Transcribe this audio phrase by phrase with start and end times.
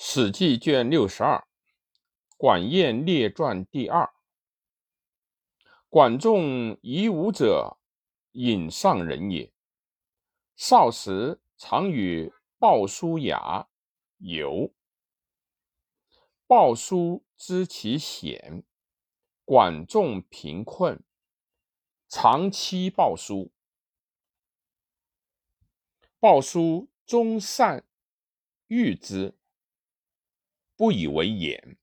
[0.02, 1.36] 《史记》卷六十二，
[2.38, 4.10] 《管晏列传》第二。
[5.90, 7.76] 管仲夷吾者，
[8.32, 9.52] 引上人也。
[10.56, 13.68] 少时常与鲍叔牙
[14.16, 14.72] 游。
[16.46, 18.64] 鲍叔知其贤，
[19.44, 21.04] 管仲贫困，
[22.08, 23.52] 常欺鲍叔。
[26.18, 27.84] 鲍叔终善
[28.68, 29.36] 遇之。
[30.80, 31.76] 不以为言，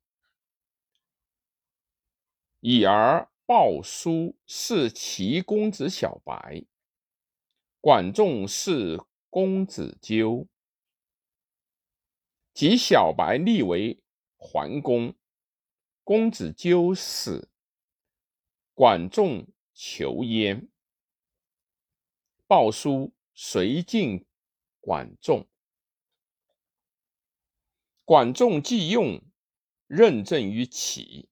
[2.61, 6.65] 已而鲍叔是其公子小白，
[7.79, 10.47] 管仲是公子纠，
[12.55, 14.01] 及小白立为
[14.35, 15.13] 桓公，
[16.03, 17.51] 公子纠死，
[18.73, 20.67] 管仲求焉，
[22.47, 24.25] 鲍叔随进
[24.81, 25.47] 管仲。
[28.07, 29.21] 管仲既用，
[29.85, 31.27] 任政于齐。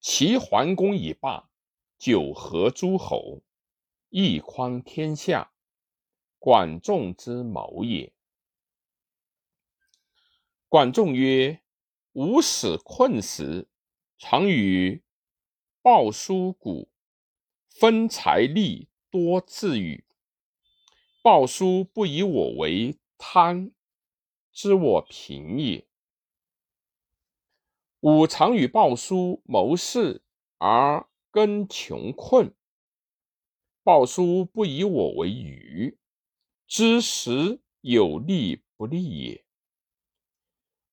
[0.00, 1.50] 齐桓公以霸，
[1.98, 3.42] 九合诸侯，
[4.08, 5.52] 一匡天下。
[6.38, 8.14] 管仲之谋也。
[10.66, 11.60] 管仲曰
[12.16, 13.68] ：“吾使困时，
[14.16, 15.04] 常与
[15.82, 16.88] 鲍叔鼓，
[17.68, 20.06] 分财利多自与。
[21.22, 23.74] 鲍叔不以我为贪。”
[24.54, 25.84] 知我贫也。
[28.00, 30.22] 吾常与鲍叔谋事，
[30.58, 32.54] 而更穷困。
[33.82, 35.98] 鲍叔不以我为愚，
[36.68, 39.44] 知时有利不利也。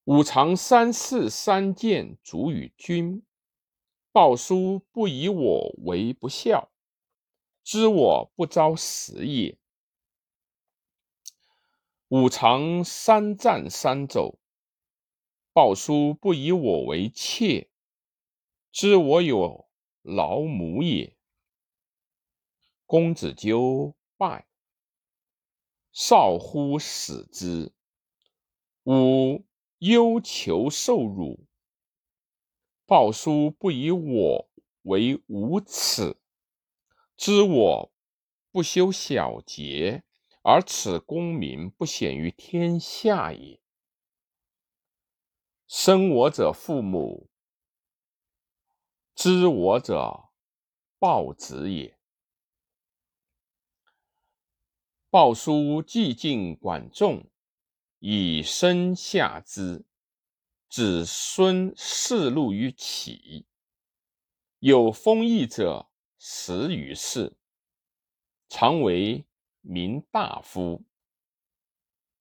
[0.06, 3.24] 吾常三事三谏主与君，
[4.12, 6.72] 鲍叔不以我为不孝，
[7.64, 9.61] 知我不招死也。
[12.12, 14.38] 吾常三战三走，
[15.54, 17.70] 鲍叔不以我为妾，
[18.70, 19.70] 知我有
[20.02, 21.16] 老母也。
[22.86, 24.46] 公子纠败，
[25.94, 27.72] 少乎死之。
[28.84, 29.46] 吾
[29.78, 31.48] 忧求受辱，
[32.86, 34.50] 鲍叔不以我
[34.82, 36.18] 为无耻，
[37.16, 37.94] 知我
[38.52, 40.04] 不修小节。
[40.44, 43.62] 而此功名不显于天下也。
[45.68, 47.30] 生我者父母，
[49.14, 50.30] 知我者
[50.98, 51.98] 鲍子也。
[55.10, 57.30] 鲍叔既尽管仲，
[58.00, 59.86] 以身下之，
[60.68, 63.46] 子孙世禄于齐。
[64.60, 67.38] 有封邑者十余世，
[68.50, 69.26] 常为。
[69.62, 70.84] 民大夫，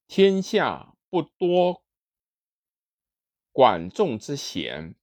[0.07, 1.83] 天下不多
[3.51, 4.95] 管仲之贤，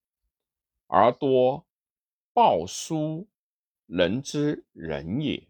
[0.86, 1.68] 而多
[2.34, 3.28] 鲍叔
[3.86, 5.50] 人之仁也。